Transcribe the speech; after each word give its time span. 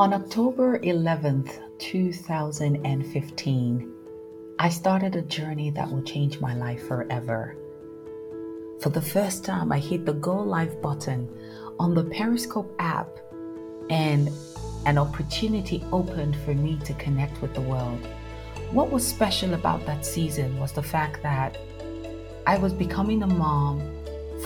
On 0.00 0.14
October 0.14 0.78
11th, 0.78 1.60
2015, 1.78 3.92
I 4.58 4.68
started 4.70 5.14
a 5.14 5.20
journey 5.20 5.68
that 5.72 5.92
will 5.92 6.00
change 6.00 6.40
my 6.40 6.54
life 6.54 6.88
forever. 6.88 7.54
For 8.80 8.88
the 8.88 9.02
first 9.02 9.44
time, 9.44 9.70
I 9.70 9.78
hit 9.78 10.06
the 10.06 10.14
Go 10.14 10.36
Live 10.36 10.80
button 10.80 11.28
on 11.78 11.92
the 11.92 12.04
Periscope 12.04 12.74
app, 12.78 13.10
and 13.90 14.30
an 14.86 14.96
opportunity 14.96 15.84
opened 15.92 16.34
for 16.46 16.54
me 16.54 16.78
to 16.86 16.94
connect 16.94 17.42
with 17.42 17.52
the 17.52 17.60
world. 17.60 18.00
What 18.70 18.90
was 18.90 19.06
special 19.06 19.52
about 19.52 19.84
that 19.84 20.06
season 20.06 20.58
was 20.58 20.72
the 20.72 20.82
fact 20.82 21.22
that 21.24 21.58
I 22.46 22.56
was 22.56 22.72
becoming 22.72 23.22
a 23.22 23.26
mom 23.26 23.82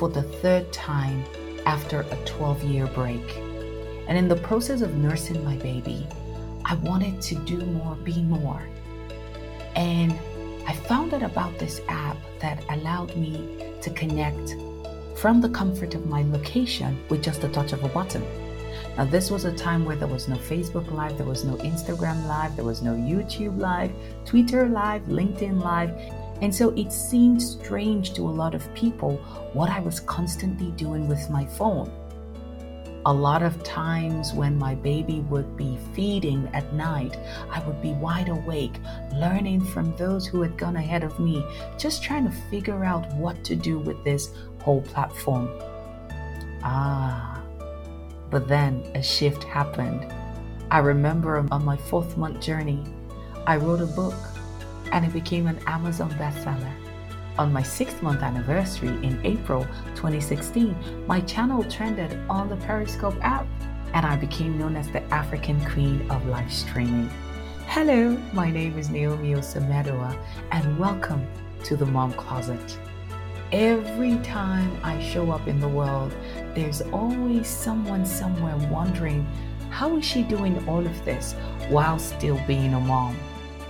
for 0.00 0.08
the 0.08 0.24
third 0.24 0.72
time 0.72 1.24
after 1.64 2.00
a 2.00 2.16
12 2.24 2.64
year 2.64 2.88
break. 2.88 3.53
And 4.08 4.18
in 4.18 4.28
the 4.28 4.36
process 4.36 4.80
of 4.80 4.94
nursing 4.96 5.44
my 5.44 5.56
baby, 5.56 6.06
I 6.64 6.74
wanted 6.76 7.20
to 7.22 7.34
do 7.36 7.58
more, 7.58 7.94
be 7.96 8.22
more. 8.22 8.62
And 9.76 10.12
I 10.66 10.74
found 10.74 11.12
out 11.14 11.22
about 11.22 11.58
this 11.58 11.80
app 11.88 12.16
that 12.40 12.64
allowed 12.70 13.16
me 13.16 13.74
to 13.82 13.90
connect 13.90 14.56
from 15.16 15.40
the 15.40 15.48
comfort 15.48 15.94
of 15.94 16.06
my 16.06 16.22
location 16.22 16.98
with 17.08 17.22
just 17.22 17.44
a 17.44 17.48
touch 17.48 17.72
of 17.72 17.84
a 17.84 17.88
button. 17.88 18.24
Now, 18.96 19.04
this 19.04 19.30
was 19.30 19.44
a 19.44 19.52
time 19.52 19.84
where 19.84 19.96
there 19.96 20.08
was 20.08 20.28
no 20.28 20.36
Facebook 20.36 20.90
Live, 20.92 21.16
there 21.16 21.26
was 21.26 21.44
no 21.44 21.56
Instagram 21.56 22.26
Live, 22.26 22.54
there 22.56 22.64
was 22.64 22.82
no 22.82 22.92
YouTube 22.92 23.58
Live, 23.58 23.92
Twitter 24.24 24.68
Live, 24.68 25.02
LinkedIn 25.02 25.62
Live. 25.62 25.90
And 26.42 26.54
so 26.54 26.70
it 26.76 26.92
seemed 26.92 27.42
strange 27.42 28.14
to 28.14 28.22
a 28.22 28.30
lot 28.30 28.54
of 28.54 28.72
people 28.74 29.16
what 29.52 29.70
I 29.70 29.80
was 29.80 30.00
constantly 30.00 30.70
doing 30.72 31.08
with 31.08 31.28
my 31.30 31.44
phone. 31.44 31.90
A 33.06 33.12
lot 33.12 33.42
of 33.42 33.62
times 33.62 34.32
when 34.32 34.58
my 34.58 34.74
baby 34.74 35.20
would 35.28 35.58
be 35.58 35.76
feeding 35.92 36.48
at 36.54 36.72
night, 36.72 37.18
I 37.50 37.62
would 37.66 37.82
be 37.82 37.92
wide 37.92 38.30
awake, 38.30 38.80
learning 39.12 39.62
from 39.62 39.94
those 39.96 40.26
who 40.26 40.40
had 40.40 40.56
gone 40.56 40.76
ahead 40.76 41.04
of 41.04 41.20
me, 41.20 41.44
just 41.76 42.02
trying 42.02 42.24
to 42.24 42.34
figure 42.50 42.82
out 42.82 43.12
what 43.16 43.44
to 43.44 43.56
do 43.56 43.78
with 43.78 44.02
this 44.04 44.30
whole 44.62 44.80
platform. 44.80 45.50
Ah, 46.62 47.42
but 48.30 48.48
then 48.48 48.82
a 48.94 49.02
shift 49.02 49.44
happened. 49.44 50.10
I 50.70 50.78
remember 50.78 51.46
on 51.50 51.62
my 51.62 51.76
fourth 51.76 52.16
month 52.16 52.40
journey, 52.40 52.82
I 53.46 53.58
wrote 53.58 53.82
a 53.82 53.86
book 53.86 54.14
and 54.92 55.04
it 55.04 55.12
became 55.12 55.46
an 55.46 55.58
Amazon 55.66 56.10
bestseller. 56.12 56.83
On 57.36 57.52
my 57.52 57.64
sixth 57.64 58.00
month 58.00 58.22
anniversary 58.22 58.90
in 59.04 59.20
April 59.24 59.64
2016, 59.96 61.04
my 61.08 61.20
channel 61.22 61.64
trended 61.64 62.16
on 62.30 62.48
the 62.48 62.54
Periscope 62.58 63.16
app 63.22 63.44
and 63.92 64.06
I 64.06 64.14
became 64.14 64.56
known 64.56 64.76
as 64.76 64.88
the 64.90 65.02
African 65.12 65.60
Queen 65.64 66.08
of 66.12 66.24
Live 66.26 66.52
Streaming. 66.52 67.10
Hello, 67.66 68.16
my 68.32 68.52
name 68.52 68.78
is 68.78 68.88
Naomi 68.88 69.32
Osamedoa 69.34 70.16
and 70.52 70.78
welcome 70.78 71.26
to 71.64 71.74
the 71.74 71.86
Mum 71.86 72.12
Closet. 72.12 72.78
Every 73.50 74.16
time 74.18 74.70
I 74.84 75.02
show 75.02 75.32
up 75.32 75.48
in 75.48 75.58
the 75.58 75.66
world, 75.68 76.14
there's 76.54 76.82
always 76.82 77.48
someone 77.48 78.06
somewhere 78.06 78.56
wondering 78.70 79.26
how 79.70 79.96
is 79.96 80.04
she 80.04 80.22
doing 80.22 80.68
all 80.68 80.86
of 80.86 81.04
this 81.04 81.32
while 81.68 81.98
still 81.98 82.40
being 82.46 82.74
a 82.74 82.80
mom? 82.80 83.16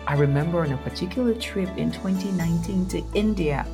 I 0.07 0.15
remember 0.17 0.61
on 0.61 0.73
a 0.73 0.77
particular 0.79 1.35
trip 1.35 1.71
in 1.79 1.91
2019 1.91 2.87
to 2.89 3.03
India, 3.15 3.67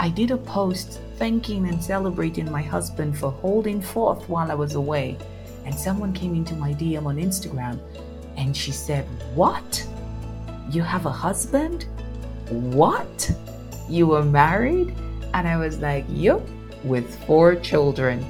I 0.00 0.08
did 0.08 0.30
a 0.30 0.38
post 0.38 0.98
thanking 1.16 1.68
and 1.68 1.82
celebrating 1.82 2.50
my 2.50 2.62
husband 2.62 3.18
for 3.18 3.30
holding 3.30 3.82
forth 3.82 4.26
while 4.30 4.50
I 4.50 4.54
was 4.54 4.76
away. 4.76 5.18
And 5.66 5.74
someone 5.74 6.14
came 6.14 6.34
into 6.34 6.54
my 6.54 6.72
DM 6.72 7.04
on 7.04 7.16
Instagram 7.16 7.78
and 8.38 8.56
she 8.56 8.72
said, 8.72 9.04
What? 9.34 9.86
You 10.70 10.82
have 10.82 11.04
a 11.04 11.12
husband? 11.12 11.84
What? 12.48 13.30
You 13.90 14.06
were 14.06 14.24
married? 14.24 14.94
And 15.34 15.46
I 15.46 15.58
was 15.58 15.78
like, 15.80 16.06
Yup, 16.08 16.40
with 16.82 17.06
four 17.26 17.56
children. 17.56 18.24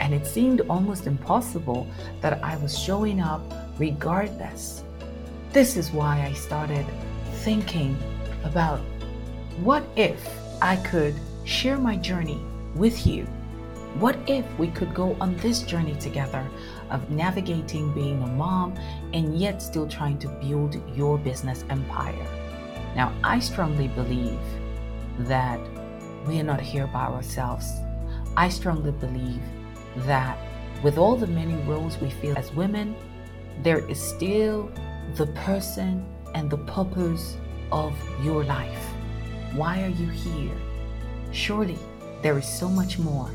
And 0.00 0.14
it 0.14 0.26
seemed 0.26 0.62
almost 0.70 1.06
impossible 1.06 1.86
that 2.22 2.42
I 2.42 2.56
was 2.56 2.78
showing 2.78 3.20
up 3.20 3.42
regardless 3.78 4.84
this 5.52 5.76
is 5.76 5.90
why 5.90 6.22
I 6.22 6.32
started 6.32 6.86
thinking 7.42 7.96
about 8.44 8.80
what 9.62 9.84
if 9.96 10.28
I 10.62 10.76
could 10.76 11.14
share 11.44 11.76
my 11.76 11.96
journey 11.96 12.40
with 12.74 13.06
you? 13.06 13.24
What 13.98 14.16
if 14.28 14.46
we 14.58 14.68
could 14.68 14.94
go 14.94 15.16
on 15.20 15.36
this 15.38 15.62
journey 15.62 15.96
together 15.96 16.46
of 16.90 17.10
navigating 17.10 17.92
being 17.92 18.22
a 18.22 18.26
mom 18.28 18.78
and 19.12 19.36
yet 19.38 19.60
still 19.60 19.88
trying 19.88 20.18
to 20.20 20.28
build 20.28 20.80
your 20.96 21.18
business 21.18 21.64
empire? 21.68 22.26
Now, 22.94 23.12
I 23.24 23.40
strongly 23.40 23.88
believe 23.88 24.38
that 25.20 25.60
we 26.28 26.38
are 26.38 26.44
not 26.44 26.60
here 26.60 26.86
by 26.86 27.06
ourselves. 27.06 27.66
I 28.36 28.48
strongly 28.48 28.92
believe 28.92 29.42
that 30.06 30.38
with 30.84 30.96
all 30.96 31.16
the 31.16 31.26
many 31.26 31.54
roles 31.64 31.98
we 31.98 32.10
feel 32.10 32.38
as 32.38 32.52
women, 32.52 32.94
there 33.62 33.84
is 33.90 34.00
still 34.00 34.70
the 35.14 35.26
person 35.28 36.04
and 36.34 36.50
the 36.50 36.58
purpose 36.58 37.36
of 37.72 37.94
your 38.22 38.44
life. 38.44 38.84
Why 39.54 39.82
are 39.82 39.88
you 39.88 40.06
here? 40.06 40.56
Surely 41.32 41.78
there 42.22 42.38
is 42.38 42.46
so 42.46 42.68
much 42.68 42.98
more. 42.98 43.30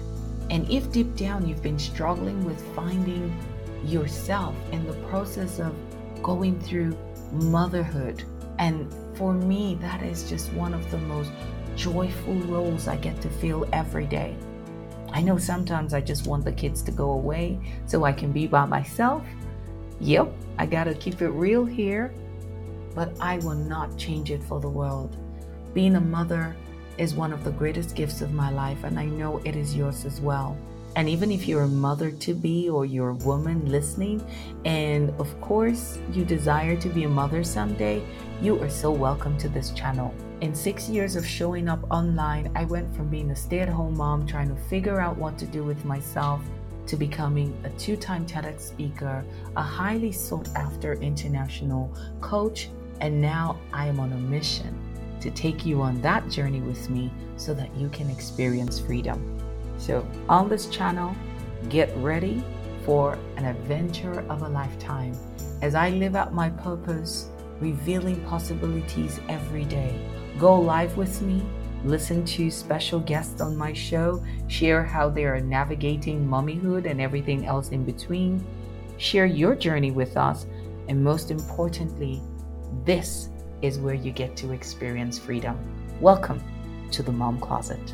And 0.49 0.69
if 0.69 0.91
deep 0.91 1.15
down 1.15 1.47
you've 1.47 1.63
been 1.63 1.79
struggling 1.79 2.45
with 2.45 2.61
finding 2.75 3.35
yourself 3.83 4.55
in 4.71 4.85
the 4.85 4.93
process 5.07 5.59
of 5.59 5.73
going 6.21 6.59
through 6.59 6.97
motherhood, 7.31 8.23
and 8.59 8.93
for 9.15 9.33
me, 9.33 9.77
that 9.81 10.03
is 10.03 10.29
just 10.29 10.53
one 10.53 10.73
of 10.73 10.89
the 10.91 10.97
most 10.99 11.31
joyful 11.75 12.35
roles 12.35 12.87
I 12.87 12.95
get 12.97 13.21
to 13.21 13.29
feel 13.29 13.67
every 13.73 14.05
day. 14.05 14.35
I 15.11 15.21
know 15.21 15.37
sometimes 15.37 15.93
I 15.93 16.01
just 16.01 16.27
want 16.27 16.45
the 16.45 16.51
kids 16.51 16.81
to 16.83 16.91
go 16.91 17.11
away 17.11 17.59
so 17.85 18.03
I 18.03 18.11
can 18.11 18.31
be 18.31 18.47
by 18.47 18.65
myself 18.65 19.25
Yep, 20.01 20.33
I 20.57 20.65
gotta 20.65 20.93
keep 20.93 21.21
it 21.21 21.29
real 21.29 21.63
here, 21.63 22.13
but 22.93 23.15
I 23.19 23.37
will 23.39 23.55
not 23.55 23.97
change 23.97 24.29
it 24.29 24.43
for 24.43 24.59
the 24.59 24.69
world. 24.69 25.15
Being 25.73 25.95
a 25.95 26.01
mother 26.01 26.55
is 26.97 27.15
one 27.15 27.31
of 27.31 27.43
the 27.43 27.51
greatest 27.51 27.95
gifts 27.95 28.21
of 28.21 28.33
my 28.33 28.51
life, 28.51 28.83
and 28.83 28.99
I 28.99 29.05
know 29.05 29.41
it 29.45 29.55
is 29.55 29.75
yours 29.75 30.05
as 30.05 30.19
well. 30.19 30.57
And 30.97 31.09
even 31.09 31.29
if 31.29 31.45
you're 31.45 31.63
a 31.63 31.67
mother 31.67 32.11
to 32.11 32.33
be 32.33 32.69
or 32.69 32.85
you're 32.85 33.09
a 33.09 33.15
woman 33.15 33.69
listening, 33.69 34.25
and 34.63 35.09
of 35.19 35.39
course 35.41 35.99
you 36.13 36.23
desire 36.23 36.77
to 36.77 36.89
be 36.89 37.03
a 37.03 37.09
mother 37.09 37.43
someday, 37.43 38.01
you 38.41 38.61
are 38.61 38.69
so 38.69 38.91
welcome 38.91 39.37
to 39.39 39.49
this 39.49 39.71
channel. 39.71 40.13
In 40.41 40.55
six 40.55 40.87
years 40.89 41.15
of 41.15 41.25
showing 41.25 41.67
up 41.67 41.83
online, 41.91 42.51
I 42.55 42.65
went 42.65 42.93
from 42.95 43.09
being 43.09 43.31
a 43.31 43.35
stay 43.35 43.59
at 43.59 43.69
home 43.69 43.97
mom 43.97 44.25
trying 44.25 44.49
to 44.49 44.61
figure 44.63 44.99
out 44.99 45.17
what 45.17 45.37
to 45.39 45.45
do 45.45 45.63
with 45.63 45.83
myself 45.83 46.41
to 46.87 46.95
becoming 46.95 47.57
a 47.63 47.69
two 47.71 47.97
time 47.97 48.25
TEDx 48.25 48.61
speaker, 48.61 49.23
a 49.55 49.61
highly 49.61 50.11
sought 50.11 50.47
after 50.55 50.93
international 50.93 51.93
coach, 52.21 52.69
and 53.01 53.19
now 53.19 53.59
I 53.73 53.87
am 53.87 53.99
on 53.99 54.13
a 54.13 54.17
mission 54.17 54.77
to 55.21 55.31
take 55.31 55.65
you 55.65 55.81
on 55.81 56.01
that 56.01 56.29
journey 56.29 56.61
with 56.61 56.89
me 56.89 57.11
so 57.35 57.53
that 57.53 57.75
you 57.75 57.89
can 57.89 58.09
experience 58.09 58.79
freedom. 58.79 59.39
So, 59.77 60.07
on 60.29 60.49
this 60.49 60.67
channel, 60.67 61.15
get 61.69 61.95
ready 61.97 62.43
for 62.85 63.17
an 63.37 63.45
adventure 63.45 64.19
of 64.29 64.43
a 64.43 64.49
lifetime 64.49 65.17
as 65.61 65.73
I 65.73 65.89
live 65.89 66.15
out 66.15 66.33
my 66.33 66.49
purpose, 66.49 67.29
revealing 67.59 68.23
possibilities 68.25 69.19
every 69.27 69.65
day. 69.65 69.99
Go 70.37 70.59
live 70.59 70.95
with 70.97 71.21
me 71.21 71.43
listen 71.85 72.25
to 72.25 72.49
special 72.49 72.99
guests 72.99 73.41
on 73.41 73.55
my 73.55 73.71
show, 73.71 74.23
share 74.47 74.83
how 74.83 75.07
they 75.07 75.23
are 75.25 75.39
navigating 75.39 76.27
mommyhood 76.27 76.89
and 76.89 76.99
everything 76.99 77.45
else 77.45 77.69
in 77.69 77.85
between, 77.85 78.43
share 78.97 79.27
your 79.27 79.55
journey 79.55 79.91
with 79.91 80.17
us, 80.17 80.47
and 80.89 81.03
most 81.03 81.29
importantly, 81.29 82.21
this 82.85 83.29
is 83.61 83.77
where 83.77 83.93
you 83.93 84.11
get 84.11 84.35
to 84.37 84.51
experience 84.51 85.19
freedom. 85.19 85.57
Welcome 86.01 86.43
to 86.91 87.03
the 87.03 87.11
Mum 87.11 87.39
Closet. 87.39 87.93